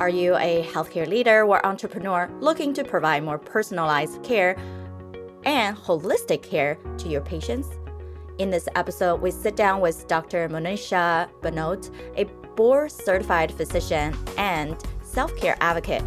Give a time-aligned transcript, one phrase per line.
[0.00, 4.56] Are you a healthcare leader or entrepreneur looking to provide more personalized care
[5.44, 7.68] and holistic care to your patients?
[8.38, 10.48] In this episode, we sit down with Dr.
[10.48, 12.24] Monisha Bhanote, a
[12.56, 16.02] board certified physician and self care advocate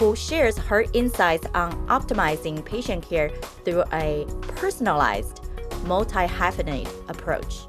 [0.00, 3.28] who shares her insights on optimizing patient care
[3.64, 5.42] through a personalized,
[5.84, 7.67] multi hyphenate approach.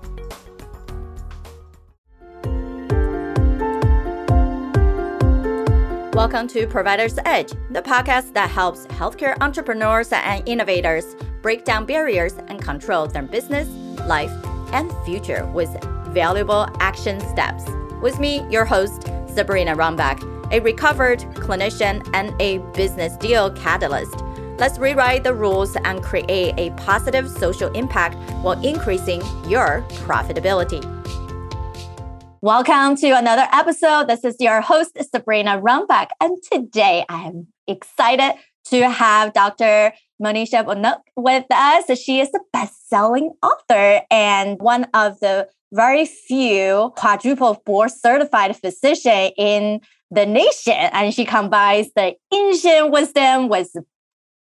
[6.20, 12.34] Welcome to Provider's Edge, the podcast that helps healthcare entrepreneurs and innovators break down barriers
[12.50, 13.70] and control their business,
[14.06, 14.30] life,
[14.74, 15.70] and future with
[16.10, 17.64] valuable action steps.
[18.02, 24.16] With me, your host, Sabrina Runbeck a recovered clinician, and a business deal catalyst.
[24.58, 30.99] Let's rewrite the rules and create a positive social impact while increasing your profitability.
[32.42, 34.08] Welcome to another episode.
[34.08, 36.08] This is your host, Sabrina Runbeck.
[36.22, 39.92] And today I am excited to have Dr.
[40.24, 42.00] Monisha Bhanote with us.
[42.00, 49.32] She is a best-selling author and one of the very few quadruple board certified physician
[49.38, 50.72] in the nation.
[50.74, 53.76] And she combines the ancient wisdom with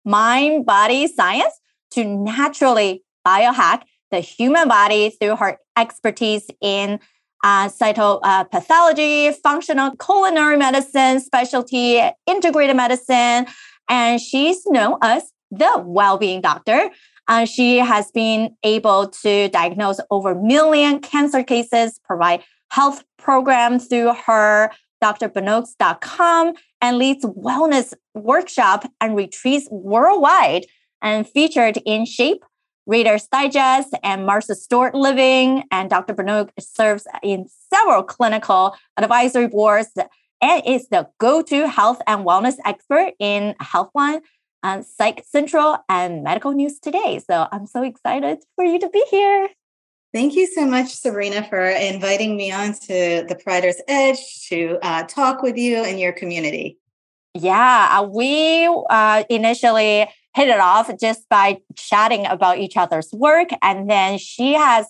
[0.04, 1.58] mind body science
[1.94, 7.00] to naturally biohack the human body through her expertise in
[7.42, 13.46] uh, cytopathology, functional culinary medicine, specialty integrated medicine.
[13.88, 16.90] And she's known as the well-being doctor.
[17.28, 23.86] Uh, she has been able to diagnose over a million cancer cases, provide health programs
[23.86, 24.70] through her
[25.02, 30.66] drbhanote.com and leads wellness workshop and retreats worldwide
[31.02, 32.44] and featured in Shape,
[32.90, 35.62] Reader's Digest, and Martha Stewart Living.
[35.70, 36.12] And Dr.
[36.12, 39.90] Bhanote serves in several clinical advisory boards
[40.42, 44.22] and is the go-to health and wellness expert in Healthline,
[44.64, 47.20] uh, Psych Central, and Medical News Today.
[47.24, 49.48] So I'm so excited for you to be here.
[50.12, 55.04] Thank you so much, Sabrina, for inviting me on to the Provider's Edge to uh,
[55.04, 56.80] talk with you and your community.
[57.34, 63.48] Yeah, uh, we uh, initially hit it off just by chatting about each other's work.
[63.62, 64.86] And then she has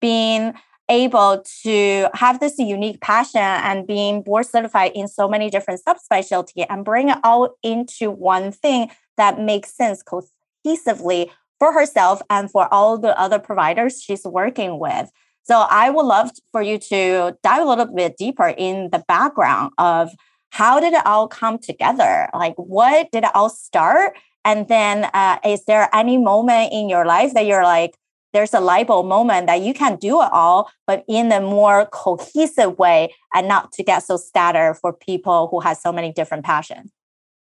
[0.00, 0.54] been
[0.88, 6.66] able to have this unique passion and being board certified in so many different subspecialty
[6.68, 12.72] and bring it all into one thing that makes sense cohesively for herself and for
[12.72, 15.10] all the other providers she's working with.
[15.44, 19.72] So I would love for you to dive a little bit deeper in the background
[19.78, 20.10] of
[20.54, 22.28] how did it all come together?
[22.32, 24.16] Like, what did it all start?
[24.44, 27.96] And then, uh, is there any moment in your life that you're like,
[28.32, 31.86] there's a light bulb moment that you can do it all, but in a more
[31.86, 36.44] cohesive way and not to get so scattered for people who have so many different
[36.44, 36.92] passions?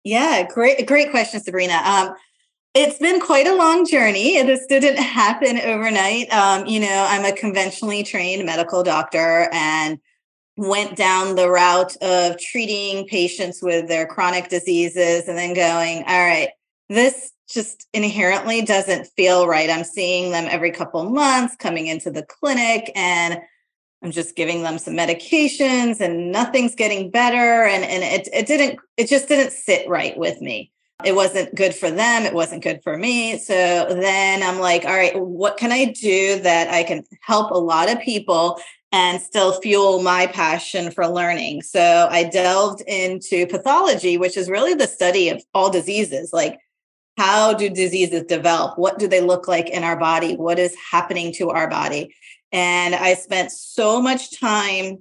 [0.03, 1.79] Yeah, great, great question, Sabrina.
[1.85, 2.15] Um,
[2.73, 4.41] it's been quite a long journey.
[4.41, 6.33] This didn't happen overnight.
[6.33, 9.99] Um, you know, I'm a conventionally trained medical doctor and
[10.57, 16.25] went down the route of treating patients with their chronic diseases and then going, all
[16.25, 16.49] right,
[16.89, 19.69] this just inherently doesn't feel right.
[19.69, 23.39] I'm seeing them every couple months coming into the clinic and
[24.01, 27.65] I'm just giving them some medications and nothing's getting better.
[27.65, 30.71] And, and it, it didn't, it just didn't sit right with me
[31.03, 34.95] it wasn't good for them it wasn't good for me so then i'm like all
[34.95, 38.57] right what can i do that i can help a lot of people
[38.95, 41.61] and still fuel my passion for learning.
[41.61, 46.31] So i delved into pathology which is really the study of all diseases.
[46.31, 46.59] Like
[47.17, 48.77] how do diseases develop?
[48.77, 50.35] What do they look like in our body?
[50.37, 52.15] What is happening to our body?
[52.53, 54.99] And i spent so much time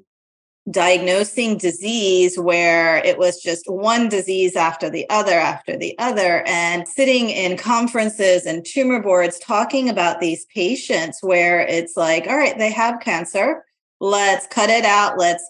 [0.69, 6.89] diagnosing disease where it was just one disease after the other after the other and
[6.89, 12.57] sitting in conferences and tumor boards talking about these patients where it's like all right
[12.57, 13.63] they have cancer
[14.01, 15.45] let's cut it out let's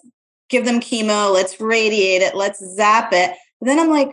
[0.49, 4.11] give them chemo let's radiate it let's zap it then i'm like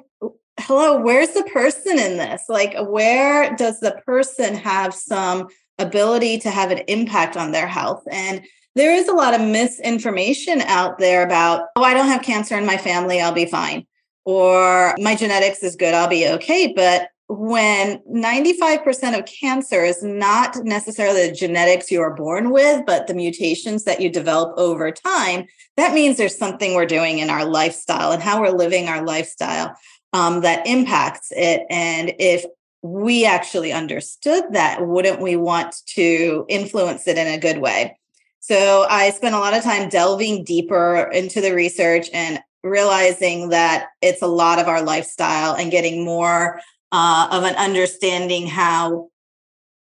[0.60, 5.48] hello where's the person in this like where does the person have some
[5.78, 8.42] ability to have an impact on their health and
[8.74, 12.66] there is a lot of misinformation out there about, oh, I don't have cancer in
[12.66, 13.86] my family, I'll be fine.
[14.24, 16.72] Or my genetics is good, I'll be okay.
[16.74, 17.08] But
[17.38, 23.14] when 95% of cancer is not necessarily the genetics you are born with, but the
[23.14, 25.46] mutations that you develop over time,
[25.78, 29.74] that means there's something we're doing in our lifestyle and how we're living our lifestyle
[30.12, 31.62] um, that impacts it.
[31.70, 32.44] And if
[32.82, 37.96] we actually understood that, wouldn't we want to influence it in a good way?
[38.40, 43.86] So I spent a lot of time delving deeper into the research and realizing that
[44.02, 46.60] it's a lot of our lifestyle and getting more
[46.92, 49.08] uh, of an understanding how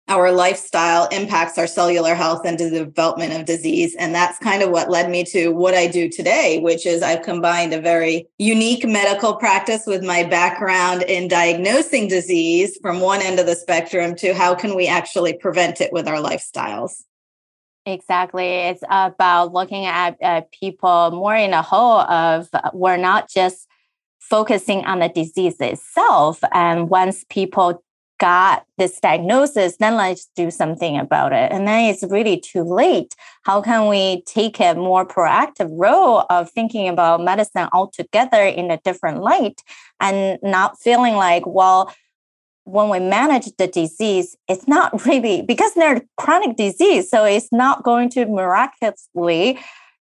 [0.08, 3.94] our lifestyle impacts our cellular health and the development of disease.
[3.96, 7.22] And that's kind of what led me to what I do today, which is I've
[7.22, 13.38] combined a very unique medical practice with my background in diagnosing disease from one end
[13.38, 17.04] of the spectrum to how can we actually prevent it with our lifestyles.
[17.84, 18.46] Exactly.
[18.46, 23.67] It's about looking at uh, people more in a whole of uh, we're not just
[24.28, 26.40] focusing on the disease itself.
[26.52, 27.82] And once people
[28.18, 31.52] got this diagnosis, then let's do something about it.
[31.52, 33.14] And then it's really too late.
[33.44, 38.78] How can we take a more proactive role of thinking about medicine altogether in a
[38.78, 39.62] different light
[40.00, 41.92] and not feeling like, well,
[42.64, 47.08] when we manage the disease, it's not really because they're chronic disease.
[47.08, 49.58] So it's not going to miraculously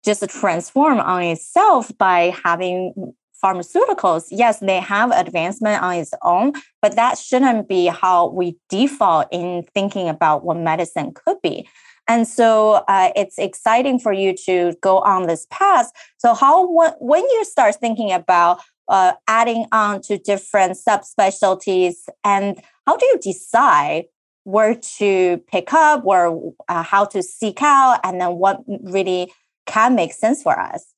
[0.05, 6.95] just transform on itself by having pharmaceuticals, yes, they have advancement on its own, but
[6.95, 11.67] that shouldn't be how we default in thinking about what medicine could be.
[12.07, 15.91] And so uh, it's exciting for you to go on this path.
[16.17, 16.67] So how
[16.99, 18.59] when you start thinking about
[18.89, 24.05] uh, adding on to different subspecialties, and how do you decide
[24.43, 29.31] where to pick up, or uh, how to seek out, and then what really
[29.65, 30.93] can make sense for us?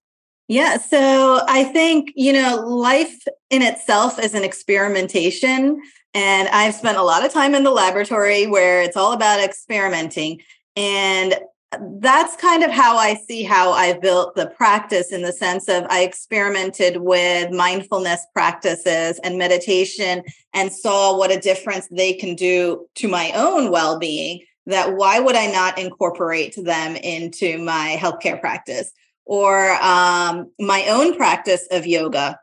[0.47, 0.77] Yeah.
[0.77, 5.81] So I think, you know, life in itself is an experimentation.
[6.13, 10.42] And I've spent a lot of time in the laboratory where it's all about experimenting.
[10.75, 11.33] And
[11.71, 15.68] uh, that's kind of how I see how I built the practice in the sense
[15.68, 22.36] of I experimented with mindfulness practices and meditation and saw what a difference they can
[22.36, 24.41] do to my own well being.
[24.68, 28.91] That why would I not incorporate them into my healthcare practice?
[29.25, 32.39] Or um, my own practice of yoga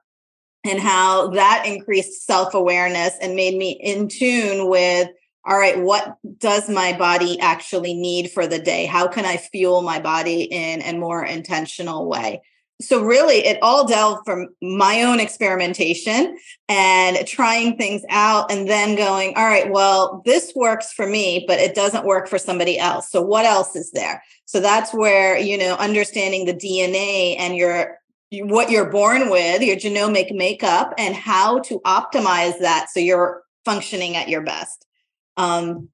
[0.65, 5.09] and how that increased self awareness and made me in tune with
[5.45, 8.87] all right, what does my body actually need for the day?
[8.87, 12.43] How can I fuel my body in a more intentional way?
[12.83, 16.37] So really it all delved from my own experimentation
[16.69, 21.59] and trying things out and then going all right well this works for me but
[21.59, 23.11] it doesn't work for somebody else.
[23.11, 24.23] So what else is there?
[24.45, 27.99] So that's where you know understanding the dna and your
[28.31, 34.17] what you're born with your genomic makeup and how to optimize that so you're functioning
[34.17, 34.87] at your best.
[35.37, 35.89] Um,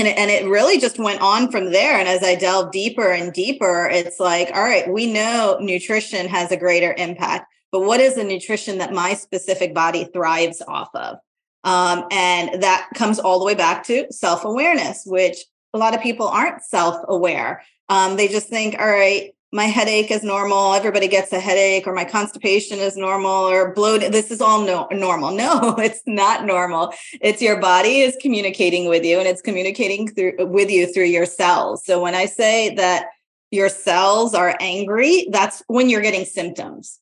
[0.00, 1.98] and it, and it really just went on from there.
[1.98, 6.50] And as i delve deeper and deeper it's like all right we know nutrition has
[6.50, 11.18] a greater impact but what is the nutrition that my specific body thrives off of?
[11.62, 15.36] Um, and that comes all the way back to self-awareness which
[15.72, 17.62] a lot of people aren't self-aware.
[17.88, 20.74] Um, they just think all right my headache is normal.
[20.74, 24.12] Everybody gets a headache, or my constipation is normal, or bloated.
[24.12, 25.30] This is all no, normal.
[25.40, 26.92] No, it's not normal.
[27.20, 31.26] It's your body is communicating with you, and it's communicating through with you through your
[31.26, 31.84] cells.
[31.84, 33.06] So when I say that
[33.50, 37.00] your cells are angry, that's when you're getting symptoms.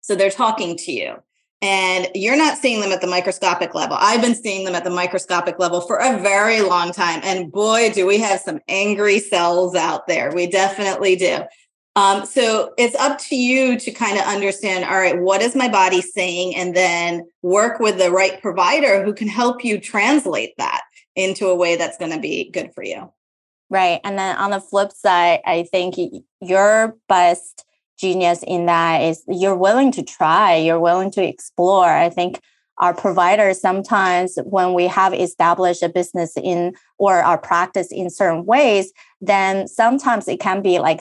[0.00, 1.16] So they're talking to you.
[1.62, 3.96] And you're not seeing them at the microscopic level.
[3.98, 7.20] I've been seeing them at the microscopic level for a very long time.
[7.24, 10.30] And boy, do we have some angry cells out there.
[10.32, 11.40] We definitely do.
[11.96, 15.68] Um, so it's up to you to kind of understand all right, what is my
[15.68, 16.54] body saying?
[16.54, 20.82] And then work with the right provider who can help you translate that
[21.16, 23.10] into a way that's going to be good for you.
[23.70, 24.00] Right.
[24.04, 25.96] And then on the flip side, I think
[26.42, 27.64] your best
[27.98, 31.88] genius in that is you're willing to try, you're willing to explore.
[31.88, 32.40] I think
[32.78, 38.44] our providers sometimes when we have established a business in or our practice in certain
[38.44, 41.00] ways then sometimes it can be like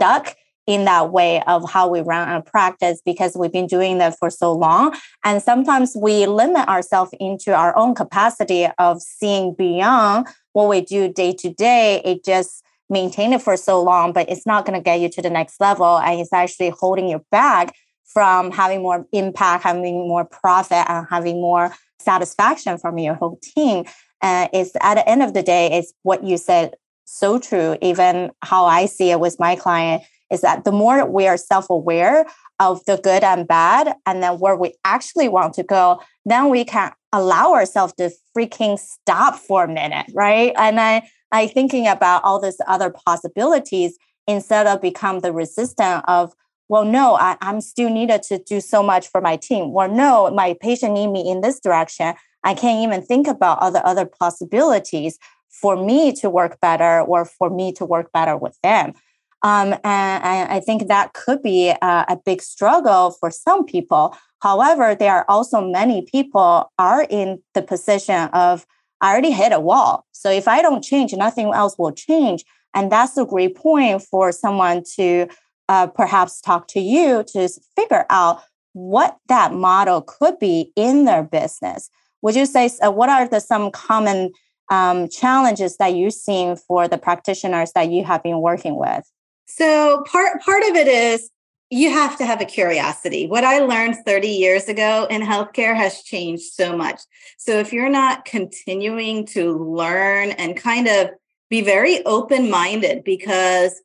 [0.00, 0.34] stuck
[0.66, 4.30] in that way of how we run our practice because we've been doing that for
[4.30, 4.96] so long.
[5.24, 11.12] And sometimes we limit ourselves into our own capacity of seeing beyond what we do
[11.12, 12.00] day to day.
[12.04, 15.22] It just maintain it for so long, but it's not going to get you to
[15.22, 15.98] the next level.
[15.98, 21.40] And it's actually holding you back from having more impact, having more profit, and having
[21.40, 23.84] more satisfaction from your whole team.
[24.22, 27.76] Uh, it's at the end of the day, it's what you said so true.
[27.82, 31.68] Even how I see it with my client is that the more we are self
[31.70, 32.26] aware
[32.58, 36.64] of the good and bad, and then where we actually want to go, then we
[36.64, 40.52] can allow ourselves to freaking stop for a minute, right?
[40.56, 46.34] And I, I thinking about all these other possibilities instead of become the resistant of,
[46.68, 49.72] well, no, I, I'm still needed to do so much for my team.
[49.72, 52.14] Well, no, my patient need me in this direction.
[52.44, 55.18] I can't even think about other other possibilities
[55.50, 58.94] for me to work better or for me to work better with them.
[59.42, 64.14] Um, and, and, I think that could be a, a big struggle for some people.
[64.40, 68.66] However, there are also many people are in the position of
[69.00, 70.04] I already hit a wall.
[70.12, 72.44] So if I don't change, nothing else will change.
[72.74, 75.26] And that's a great point for someone to
[75.68, 78.42] uh, perhaps talk to you to figure out
[78.72, 81.90] what that model could be in their business.
[82.22, 84.32] Would you say uh, what are the some common
[84.70, 89.10] um, challenges that you're seeing for the practitioners that you have been working with?
[89.46, 91.30] So part part of it is
[91.70, 93.26] you have to have a curiosity.
[93.26, 97.00] What I learned 30 years ago in healthcare has changed so much.
[97.38, 101.10] So if you're not continuing to learn and kind of
[101.48, 103.80] be very open-minded because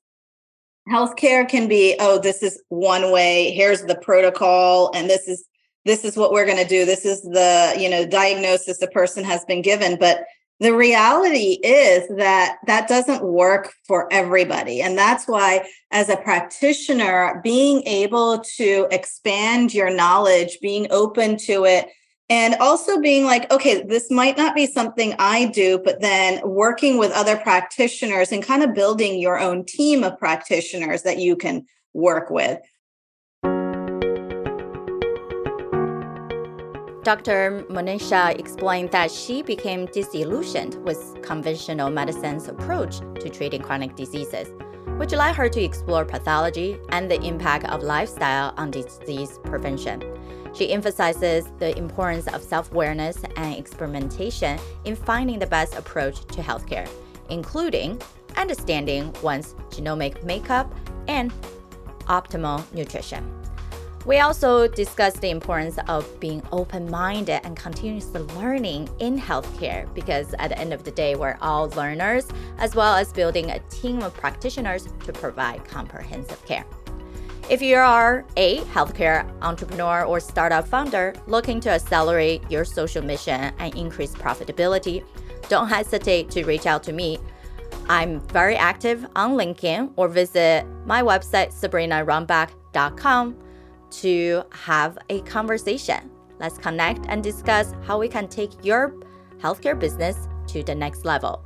[0.89, 5.43] healthcare can be oh this is one way here's the protocol and this is
[5.83, 9.23] this is what we're going to do this is the you know diagnosis a person
[9.23, 10.25] has been given but
[10.59, 14.81] the reality is that that doesn't work for everybody.
[14.81, 21.65] And that's why, as a practitioner, being able to expand your knowledge, being open to
[21.65, 21.89] it,
[22.29, 26.97] and also being like, okay, this might not be something I do, but then working
[26.97, 31.65] with other practitioners and kind of building your own team of practitioners that you can
[31.93, 32.59] work with.
[37.05, 37.63] Dr.
[37.69, 44.47] Monisha explained that she became disillusioned with conventional medicine's approach to treating chronic diseases,
[44.97, 50.01] which led her to explore pathology and the impact of lifestyle on disease prevention.
[50.55, 56.41] She emphasizes the importance of self awareness and experimentation in finding the best approach to
[56.41, 56.89] healthcare,
[57.29, 58.01] including
[58.35, 60.73] understanding one's genomic makeup
[61.07, 61.31] and
[62.07, 63.44] optimal nutrition.
[64.05, 70.35] We also discussed the importance of being open minded and continuously learning in healthcare because
[70.37, 72.27] at the end of the day, we're all learners,
[72.59, 76.65] as well as building a team of practitioners to provide comprehensive care.
[77.49, 83.53] If you are a healthcare entrepreneur or startup founder looking to accelerate your social mission
[83.57, 85.03] and increase profitability,
[85.49, 87.17] don't hesitate to reach out to me.
[87.89, 93.44] I'm very active on LinkedIn or visit my website, sabrinarunbeck.com
[93.91, 96.09] to have a conversation.
[96.39, 98.93] Let's connect and discuss how we can take your
[99.39, 101.43] healthcare business to the next level.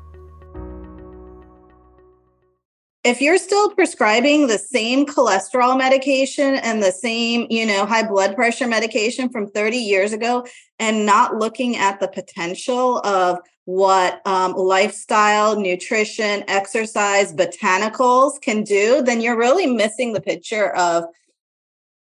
[3.05, 8.35] If you're still prescribing the same cholesterol medication and the same, you know, high blood
[8.35, 10.45] pressure medication from 30 years ago
[10.79, 19.01] and not looking at the potential of what um, lifestyle, nutrition, exercise, botanicals can do,
[19.01, 21.05] then you're really missing the picture of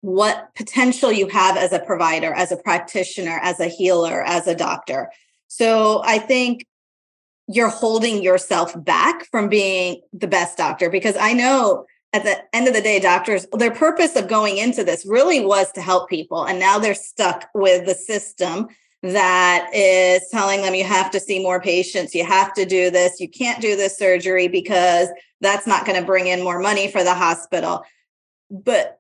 [0.05, 4.55] what potential you have as a provider, as a practitioner, as a healer, as a
[4.55, 5.11] doctor.
[5.49, 6.67] So I think
[7.49, 12.69] you're holding yourself back from being the best doctor because I know at the end
[12.69, 16.45] of the day, doctors, their purpose of going into this really was to help people.
[16.45, 18.69] And now they're stuck with the system
[19.03, 23.21] that is telling them you have to see more patients, you have to do this,
[23.21, 25.09] you can't do this surgery because
[25.41, 27.85] that's not going to bring in more money for the hospital.
[28.51, 28.99] But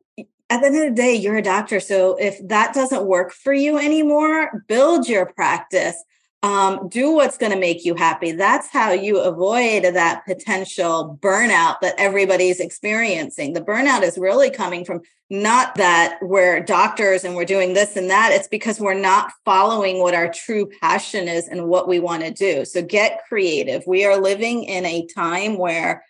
[0.50, 1.80] at the end of the day, you're a doctor.
[1.80, 5.96] So if that doesn't work for you anymore, build your practice.
[6.42, 8.32] Um, do what's going to make you happy.
[8.32, 13.54] That's how you avoid that potential burnout that everybody's experiencing.
[13.54, 18.10] The burnout is really coming from not that we're doctors and we're doing this and
[18.10, 18.32] that.
[18.32, 22.30] It's because we're not following what our true passion is and what we want to
[22.30, 22.66] do.
[22.66, 23.82] So get creative.
[23.86, 26.04] We are living in a time where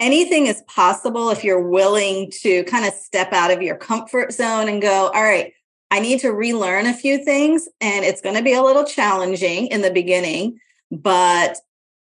[0.00, 4.68] anything is possible if you're willing to kind of step out of your comfort zone
[4.68, 5.52] and go, all right,
[5.90, 7.68] I need to relearn a few things.
[7.80, 10.58] And it's going to be a little challenging in the beginning.
[10.90, 11.58] But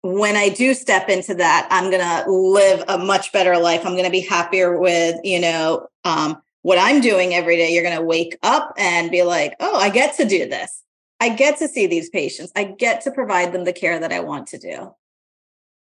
[0.02, 3.86] when I do step into that, I'm going to live a much better life.
[3.86, 7.74] I'm going to be happier with, you know, um, what I'm doing every day.
[7.74, 10.84] You're going to wake up and be like, oh, I get to do this.
[11.20, 12.52] I get to see these patients.
[12.56, 14.94] I get to provide them the care that I want to do.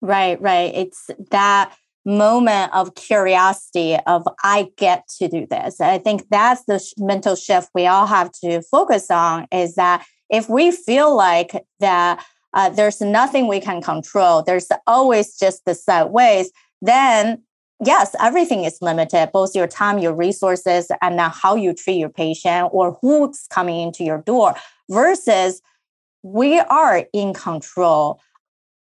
[0.01, 0.73] Right, right.
[0.73, 1.75] It's that
[2.07, 5.81] moment of curiosity of i get to do this.
[5.81, 10.05] I think that's the sh- mental shift we all have to focus on is that
[10.29, 15.75] if we feel like that uh, there's nothing we can control there's always just the
[15.75, 16.49] set ways
[16.81, 17.43] then
[17.85, 22.69] yes everything is limited both your time your resources and how you treat your patient
[22.71, 24.55] or who's coming into your door
[24.89, 25.61] versus
[26.23, 28.21] we are in control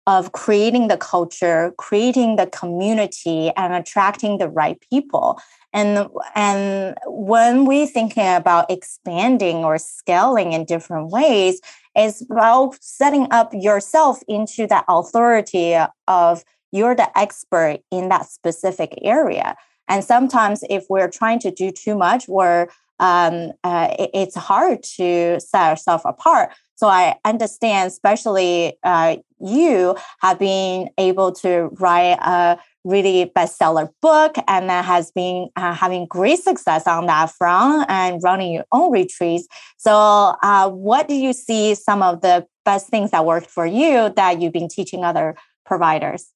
[0.07, 5.39] of creating the culture, creating the community, and attracting the right people.
[5.73, 11.59] And, and when we thinking about expanding or scaling in different ways,
[11.95, 15.75] it's about setting up yourself into that authority
[16.07, 19.55] of you're the expert in that specific area.
[19.87, 22.67] And sometimes, if we're trying to do too much, we're
[22.99, 26.51] um, uh, it, it's hard to set ourselves apart.
[26.75, 34.35] So I understand, especially uh, you have been able to write a really bestseller book
[34.47, 38.91] and that has been uh, having great success on that front and running your own
[38.91, 39.47] retreats.
[39.77, 44.11] So, uh, what do you see some of the best things that worked for you
[44.15, 45.35] that you've been teaching other
[45.65, 46.31] providers?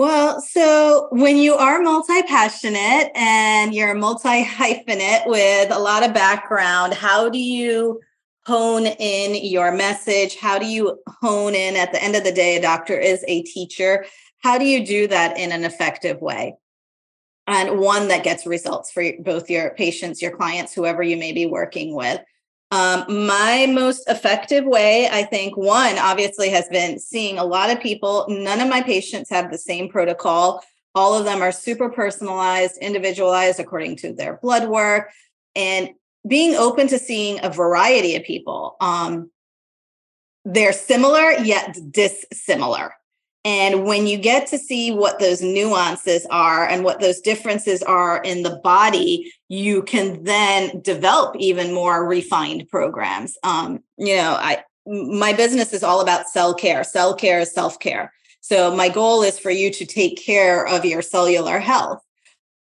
[0.00, 6.14] Well, so when you are multi passionate and you're multi hyphenate with a lot of
[6.14, 8.00] background, how do you
[8.46, 10.36] hone in your message?
[10.36, 12.56] How do you hone in at the end of the day?
[12.56, 14.06] A doctor is a teacher.
[14.38, 16.56] How do you do that in an effective way?
[17.46, 21.44] And one that gets results for both your patients, your clients, whoever you may be
[21.44, 22.22] working with.
[22.72, 27.80] Um, my most effective way, I think, one obviously has been seeing a lot of
[27.80, 28.26] people.
[28.28, 30.62] None of my patients have the same protocol.
[30.94, 35.10] All of them are super personalized, individualized according to their blood work,
[35.56, 35.90] and
[36.26, 38.76] being open to seeing a variety of people.
[38.80, 39.30] Um,
[40.44, 42.94] they're similar yet dissimilar.
[43.44, 48.22] And when you get to see what those nuances are and what those differences are
[48.22, 53.38] in the body, you can then develop even more refined programs.
[53.42, 56.84] Um, you know, I my business is all about cell care.
[56.84, 58.12] Cell care is self care.
[58.40, 62.02] So my goal is for you to take care of your cellular health.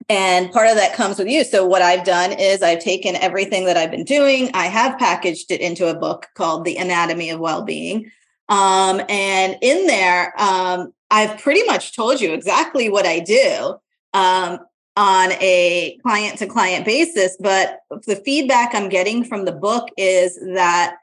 [0.08, 1.44] And part of that comes with you.
[1.44, 5.50] So what I've done is I've taken everything that I've been doing, I have packaged
[5.50, 8.10] it into a book called The Anatomy of Well-being.
[8.48, 13.76] Um, and in there, um, I've pretty much told you exactly what I do
[14.14, 14.58] um,
[14.96, 17.36] on a client to client basis.
[17.38, 20.96] But the feedback I'm getting from the book is that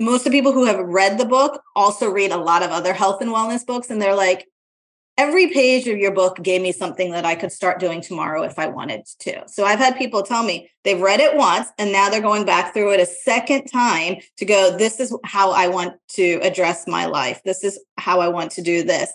[0.00, 2.92] most of the people who have read the book also read a lot of other
[2.92, 3.90] health and wellness books.
[3.90, 4.46] And they're like,
[5.16, 8.58] every page of your book gave me something that I could start doing tomorrow if
[8.58, 9.44] I wanted to.
[9.46, 12.74] So I've had people tell me they've read it once and now they're going back
[12.74, 17.06] through it a second time to go, this is how I want to address my
[17.06, 17.40] life.
[17.44, 19.12] This is how I want to do this.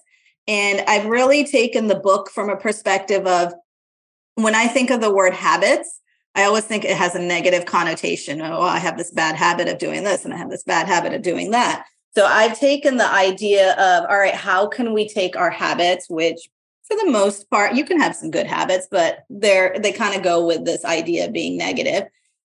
[0.47, 3.53] And I've really taken the book from a perspective of
[4.35, 5.99] when I think of the word habits,
[6.33, 8.41] I always think it has a negative connotation.
[8.41, 11.13] Oh, I have this bad habit of doing this and I have this bad habit
[11.13, 11.85] of doing that.
[12.15, 16.49] So I've taken the idea of, all right, how can we take our habits, which
[16.89, 20.23] for the most part, you can have some good habits, but they're they kind of
[20.23, 21.61] go with this idea of being.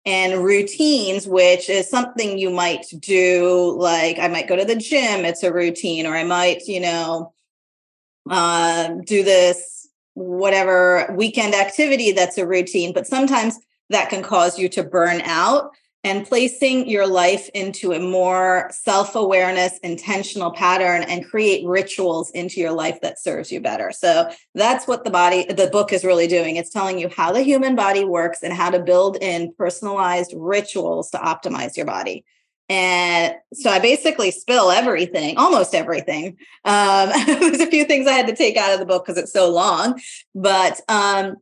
[0.05, 5.25] And routines, which is something you might do, like I might go to the gym,
[5.25, 7.33] it's a routine, or I might, you know,
[8.29, 12.93] uh, do this whatever weekend activity that's a routine.
[12.93, 15.71] But sometimes that can cause you to burn out
[16.03, 22.59] and placing your life into a more self awareness, intentional pattern and create rituals into
[22.59, 23.91] your life that serves you better.
[23.91, 26.55] So that's what the body, the book is really doing.
[26.55, 31.09] It's telling you how the human body works and how to build in personalized rituals
[31.11, 32.23] to optimize your body.
[32.69, 36.37] And so I basically spill everything, almost everything.
[36.65, 39.33] Um, there's a few things I had to take out of the book because it's
[39.33, 39.99] so long,
[40.35, 41.37] but um,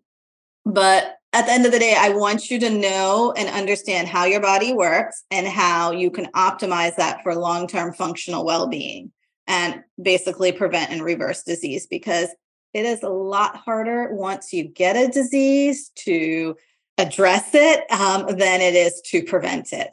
[0.66, 4.24] but at the end of the day, I want you to know and understand how
[4.24, 9.12] your body works and how you can optimize that for long term functional well being
[9.46, 12.30] and basically prevent and reverse disease because
[12.74, 16.56] it is a lot harder once you get a disease to
[16.98, 19.92] address it um, than it is to prevent it.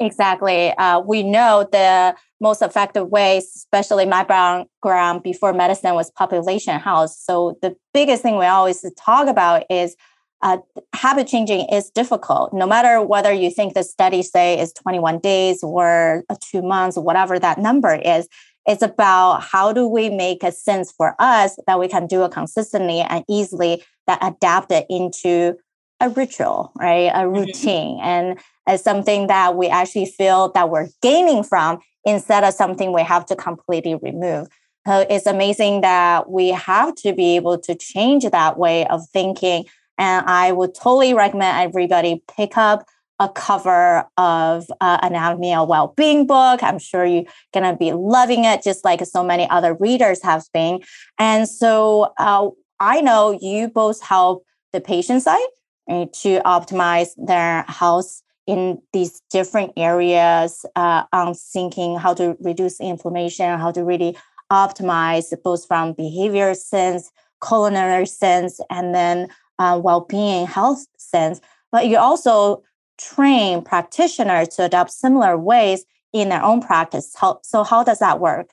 [0.00, 0.70] Exactly.
[0.78, 7.10] Uh, we know the most effective ways, especially my background before medicine was population health.
[7.10, 9.94] So the biggest thing we always talk about is
[10.40, 10.56] uh,
[10.94, 12.54] habit changing is difficult.
[12.54, 17.38] No matter whether you think the study say is 21 days or two months, whatever
[17.38, 18.26] that number is,
[18.66, 22.32] it's about how do we make a sense for us that we can do it
[22.32, 25.56] consistently and easily that adapt it into
[26.00, 27.08] a ritual, right?
[27.08, 27.36] A mm-hmm.
[27.36, 27.98] routine.
[27.98, 28.06] Mm-hmm.
[28.06, 33.02] And as something that we actually feel that we're gaining from instead of something we
[33.02, 34.48] have to completely remove.
[34.86, 39.66] So it's amazing that we have to be able to change that way of thinking.
[39.98, 42.86] And I would totally recommend everybody pick up
[43.18, 46.62] a cover of uh, Anatomy of Well-being book.
[46.62, 50.80] I'm sure you're gonna be loving it, just like so many other readers have been.
[51.18, 52.48] And so uh,
[52.80, 55.46] I know you both help the patient side
[55.90, 63.58] to optimize their health in these different areas uh, on thinking how to reduce inflammation,
[63.58, 64.16] how to really
[64.50, 67.10] optimize both from behavior sense,
[67.46, 71.40] culinary sense, and then uh, well-being health sense.
[71.70, 72.62] But you also
[72.98, 77.14] train practitioners to adopt similar ways in their own practice.
[77.16, 78.50] How, so how does that work?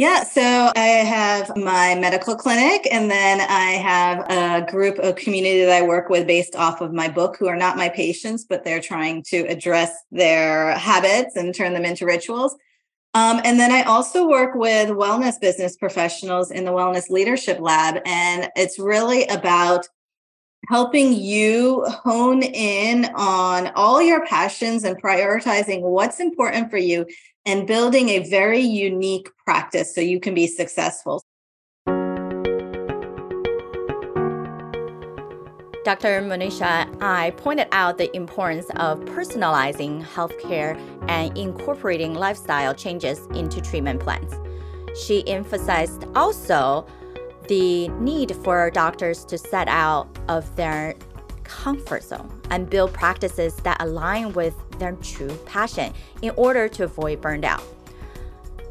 [0.00, 5.62] Yeah, so I have my medical clinic, and then I have a group of community
[5.66, 8.64] that I work with based off of my book, who are not my patients, but
[8.64, 12.56] they're trying to address their habits and turn them into rituals.
[13.12, 18.00] Um, and then I also work with wellness business professionals in the Wellness Leadership Lab,
[18.06, 19.86] and it's really about
[20.70, 27.04] helping you hone in on all your passions and prioritizing what's important for you
[27.46, 31.22] and building a very unique practice so you can be successful.
[35.82, 36.20] Dr.
[36.20, 44.00] Monisha, I pointed out the importance of personalizing healthcare and incorporating lifestyle changes into treatment
[44.00, 44.34] plans.
[45.00, 46.86] She emphasized also
[47.48, 50.94] the need for doctors to set out of their
[51.44, 57.20] comfort zone and build practices that align with their true passion in order to avoid
[57.20, 57.62] burnout.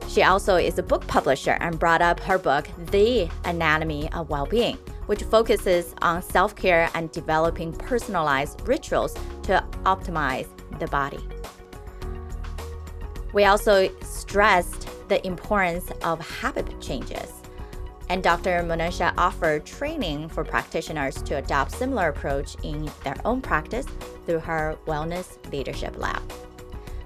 [0.09, 4.77] She also is a book publisher and brought up her book, The Anatomy of Well-Being,
[5.05, 10.47] which focuses on self-care and developing personalized rituals to optimize
[10.79, 11.19] the body.
[13.33, 17.38] We also stressed the importance of habit changes
[18.09, 18.61] and Dr.
[18.63, 23.85] Monisha offered training for practitioners to adopt similar approach in their own practice
[24.25, 26.21] through her Wellness Leadership Lab.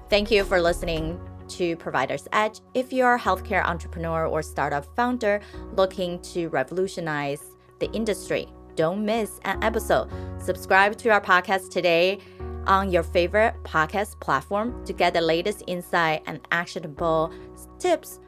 [0.08, 2.60] Thank you for listening to Provider's Edge.
[2.72, 5.40] If you're a healthcare entrepreneur or startup founder
[5.76, 7.42] looking to revolutionize
[7.80, 10.10] the industry, don't miss an episode.
[10.38, 12.18] Subscribe to our podcast today
[12.66, 17.32] on your favorite podcast platform to get the latest insight and actionable
[17.78, 18.20] tips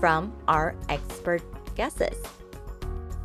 [0.00, 1.42] from our expert
[1.74, 2.16] guesses.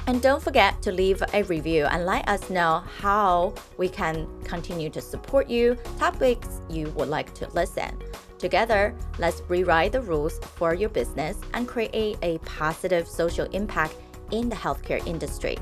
[0.07, 4.89] And don't forget to leave a review and let us know how we can continue
[4.91, 8.01] to support you, topics you would like to listen.
[8.39, 13.95] Together, let's rewrite the rules for your business and create a positive social impact
[14.31, 15.57] in the healthcare industry.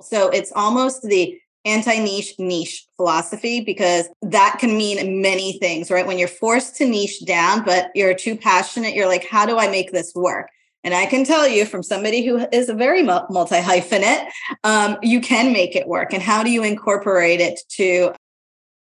[0.00, 6.06] So it's almost the anti niche niche philosophy because that can mean many things, right?
[6.06, 9.68] When you're forced to niche down, but you're too passionate, you're like, how do I
[9.68, 10.48] make this work?
[10.82, 14.26] And I can tell you from somebody who is a very multi hyphenate,
[14.64, 16.14] um, you can make it work.
[16.14, 18.14] And how do you incorporate it to,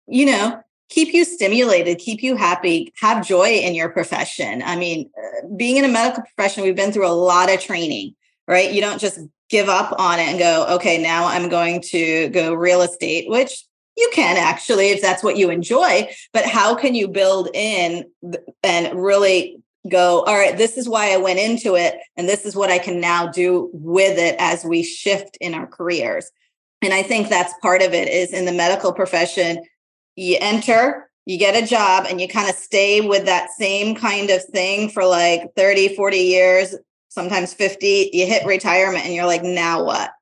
[0.07, 4.63] you know, keep you stimulated, keep you happy, have joy in your profession?
[4.63, 8.15] I mean, uh, being in a medical profession, we've been through a lot of training,
[8.47, 8.73] right?
[8.73, 9.19] You don't just
[9.51, 13.65] give up on it and go, okay, now I'm going to go real estate, which
[13.97, 16.09] you can actually if that's what you enjoy.
[16.33, 18.05] But how can you build in
[18.63, 21.97] and really go, all right, this is why I went into it.
[22.17, 25.67] And this is what I can now do with it as we shift in our
[25.67, 26.31] careers.
[26.83, 29.65] And I think that's part of it is in the medical profession,
[30.17, 34.31] you enter, you get a job, and you kind of stay with that same kind
[34.31, 36.75] of thing for like 30, 40 years
[37.11, 40.13] sometimes 50 you hit retirement and you're like now what?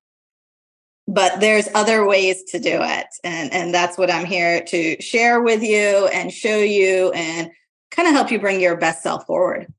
[1.06, 5.40] But there's other ways to do it and and that's what i'm here to share
[5.40, 7.50] with you and show you and
[7.90, 9.72] kind of help you bring your best self forward.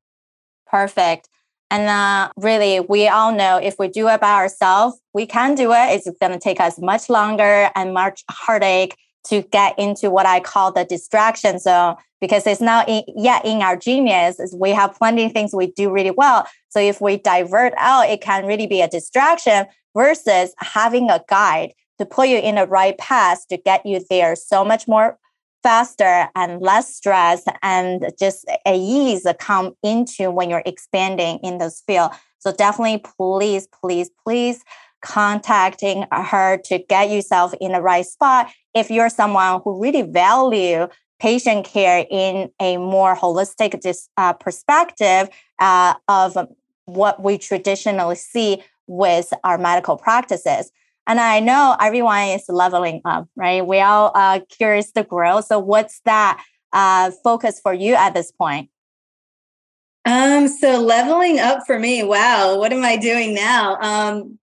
[0.65, 1.29] Perfect.
[1.71, 5.71] And uh, really we all know if we do it by ourselves we can do
[5.71, 5.91] it.
[5.91, 10.39] It's going to take us much longer and much heartache to get into what I
[10.39, 14.39] call the distraction zone because it's not in, yet in our genius.
[14.55, 16.47] We have plenty of things we do really well.
[16.69, 21.73] So if we divert out, it can really be a distraction versus having a guide
[21.97, 25.17] to put you in the right path to get you there so much more
[25.63, 31.83] faster and less stress and just a ease come into when you're expanding in this
[31.85, 32.11] field.
[32.39, 34.63] So definitely please, please, please
[35.01, 40.87] contacting her to get yourself in the right spot if you're someone who really value
[41.19, 46.37] patient care in a more holistic dis, uh, perspective uh, of
[46.85, 50.71] what we traditionally see with our medical practices.
[51.05, 53.65] And I know everyone is leveling up, right?
[53.65, 55.41] We all uh, curious to grow.
[55.41, 58.69] So, what's that uh, focus for you at this point?
[60.05, 63.77] Um, so leveling up for me, wow, what am I doing now?
[63.81, 64.39] Um,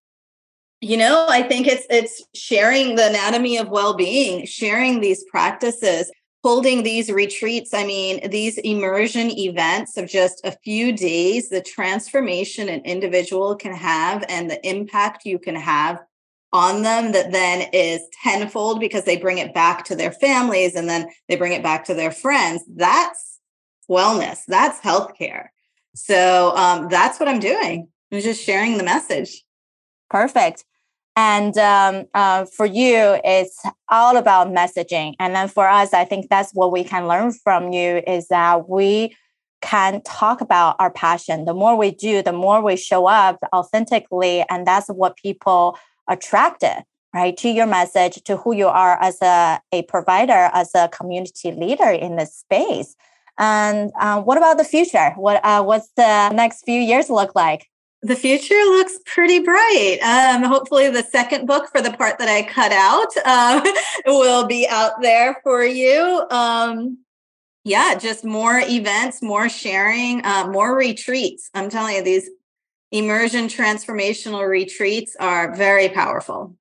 [0.81, 6.11] you know i think it's it's sharing the anatomy of well-being sharing these practices
[6.47, 7.75] holding these retreats.
[7.75, 13.75] I mean these immersion events of just a few days the transformation an individual can
[13.75, 16.01] have and the impact you can have
[16.53, 20.89] on them that then is tenfold because they bring it back to their families and
[20.89, 22.63] then they bring it back to their friends.
[22.73, 23.41] That's
[23.91, 24.39] wellness.
[24.47, 25.49] That's healthcare.
[25.97, 27.89] So um, that's what i'm doing.
[28.13, 29.43] I'm just sharing the message
[30.11, 30.65] Perfect.
[31.17, 35.15] And um, uh, for you, it's all about messaging.
[35.19, 38.69] And then for us, I think that's what we can learn from you is that
[38.69, 39.17] we
[39.63, 44.45] can talk about our passion, the more we do, the more we show up authentically.
[44.51, 49.59] And that's what people attracted, right, to your message, to who you are as a,
[49.73, 52.95] a provider, as a community leader in this space.
[53.39, 55.11] And uh, what about the future?
[55.17, 57.67] What uh, what's the next few years look like?
[58.03, 59.99] The future looks pretty bright.
[60.03, 63.73] Um, hopefully, the second book for the part that I cut out uh,
[64.07, 66.25] will be out there for you.
[66.31, 66.99] Um,
[67.65, 71.51] yeah, just more events, more sharing, uh, more retreats.
[71.53, 72.31] I'm telling you, these
[72.93, 76.55] immersion transformational retreats are very powerful.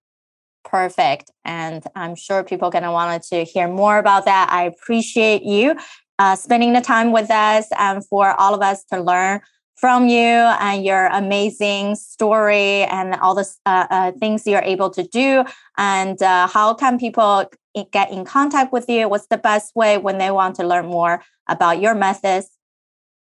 [0.63, 1.29] Perfect.
[1.43, 4.49] And I'm sure people are going to want to hear more about that.
[4.51, 5.75] I appreciate you
[6.17, 9.41] uh, spending the time with us and for all of us to learn
[9.75, 15.03] from you and your amazing story and all the uh, uh, things you're able to
[15.03, 15.43] do.
[15.77, 17.49] And uh, how can people
[17.91, 19.09] get in contact with you?
[19.09, 22.49] What's the best way when they want to learn more about your methods?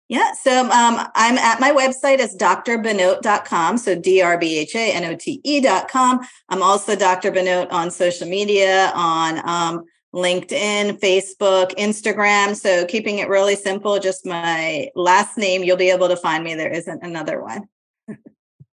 [0.07, 3.77] Yeah, so um, I'm at my website is drbhanote.com.
[3.77, 6.21] So D R B H A N O T E.com.
[6.49, 7.31] I'm also Dr.
[7.31, 12.55] Bhanote on social media, on um, LinkedIn, Facebook, Instagram.
[12.55, 16.55] So keeping it really simple, just my last name, you'll be able to find me.
[16.55, 17.67] There isn't another one.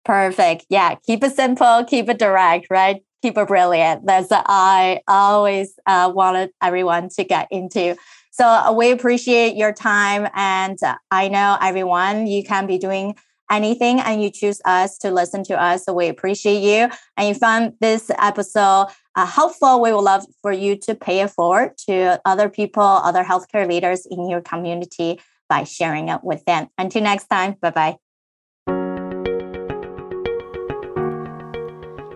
[0.06, 0.65] Perfect.
[0.69, 3.02] Yeah, keep it simple, keep it direct, right?
[3.22, 4.06] Keep it brilliant.
[4.06, 7.96] That's what I always uh, wanted everyone to get into.
[8.32, 10.28] So uh, we appreciate your time.
[10.36, 13.15] And uh, I know everyone, you can be doing
[13.52, 15.86] anything and you choose us to listen to us.
[15.86, 16.89] So we appreciate you.
[17.15, 19.82] And you found this episode uh, helpful.
[19.82, 24.06] We would love for you to pay it forward to other people, other healthcare leaders
[24.06, 26.67] in your community by sharing it with them.
[26.78, 27.97] Until next time, bye bye.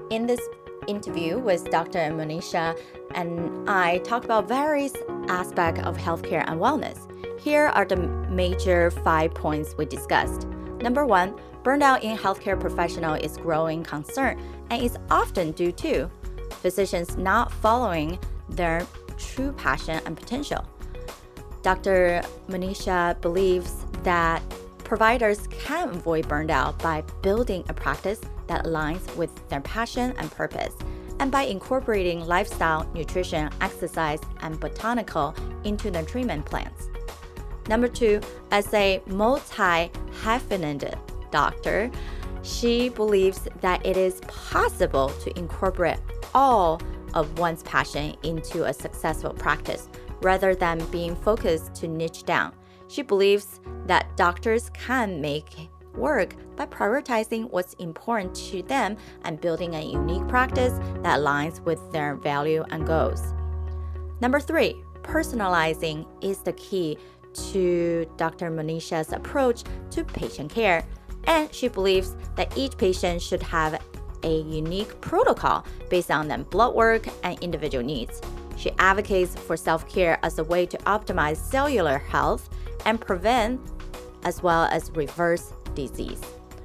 [0.10, 0.41] In this
[0.88, 1.99] interview with Dr.
[2.12, 2.77] Monisha
[3.13, 4.93] and I talked about various
[5.27, 6.97] aspects of healthcare and wellness.
[7.39, 7.97] Here are the
[8.29, 10.47] major five points we discussed.
[10.81, 16.10] Number one, burnout in healthcare professional is growing concern and is often due to
[16.67, 18.86] physicians not following their
[19.17, 20.65] true passion and potential.
[21.62, 22.21] Dr.
[22.49, 24.41] Monisha believes that
[24.84, 30.73] providers can avoid burnout by building a practice that aligns with their passion and purpose,
[31.21, 36.89] and by incorporating lifestyle, nutrition, exercise, and botanical into their treatment plans.
[37.69, 38.19] Number two,
[38.51, 39.89] as a multi
[40.21, 40.97] hyphenated
[41.32, 41.89] doctor,
[42.43, 45.99] she believes that it is possible to incorporate
[46.38, 46.80] all
[47.15, 49.89] of one's passion into a successful practice
[50.21, 52.54] rather than being focused to niche down.
[52.89, 59.73] She believes that doctors can make work by prioritizing what's important to them and building
[59.73, 63.34] a unique practice that aligns with their value and goals.
[64.21, 67.00] Number three, personalizing is the key
[67.52, 68.52] to Dr.
[68.52, 70.86] Monisha's approach to patient care,
[71.23, 73.82] and she believes that each patient should have
[74.28, 78.22] a unique protocol based on their blood work and individual needs.
[78.58, 82.50] She advocates for self care as a way to optimize cellular health
[82.86, 83.60] and prevent
[84.24, 86.22] as well as reverse disease.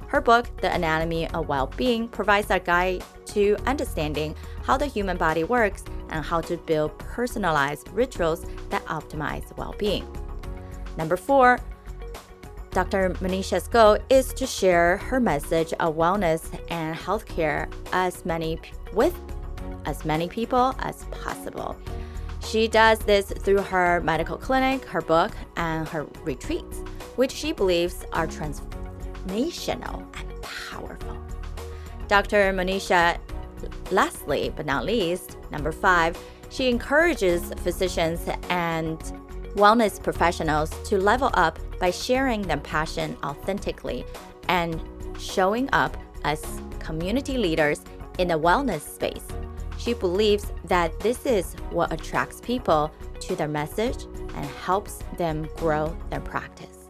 [0.08, 5.44] Her book, The Anatomy of Well-being, provides a guide to understanding how the human body
[5.44, 10.06] works and how to build personalized rituals that optimize well-being.
[10.98, 11.58] Number four,
[12.72, 13.10] Dr.
[13.20, 18.58] Monisha's goal is to share her message of wellness and healthcare as many
[18.94, 19.14] with
[19.84, 21.76] as many people as possible.
[22.40, 26.78] She does this through her medical clinic, her book, and her retreats,
[27.16, 31.18] which she believes are transformational and powerful.
[32.08, 32.54] Dr.
[32.54, 33.18] Monisha,
[33.90, 36.16] lastly but not least, number five,
[36.48, 38.98] she encourages physicians and
[39.54, 44.04] wellness professionals to level up by sharing their passion authentically
[44.48, 44.80] and
[45.18, 46.44] showing up as
[46.78, 47.82] community leaders
[48.18, 49.26] in the wellness space.
[49.78, 55.96] She believes that this is what attracts people to their message and helps them grow
[56.10, 56.81] their practice.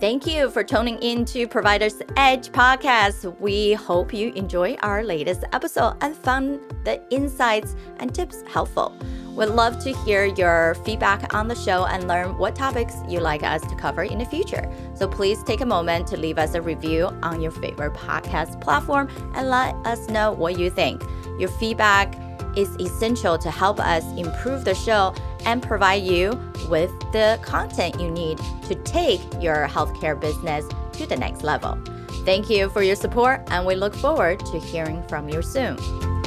[0.00, 3.38] Thank you for tuning in to Providers Edge podcast.
[3.38, 8.96] We hope you enjoy our latest episode and found the insights and tips helpful.
[9.36, 13.42] We'd love to hear your feedback on the show and learn what topics you'd like
[13.42, 14.66] us to cover in the future.
[14.94, 19.10] So please take a moment to leave us a review on your favorite podcast platform
[19.34, 21.02] and let us know what you think.
[21.38, 22.14] Your feedback
[22.56, 26.30] is essential to help us improve the show and provide you
[26.68, 31.78] with the content you need to take your healthcare business to the next level.
[32.24, 36.19] Thank you for your support, and we look forward to hearing from you soon.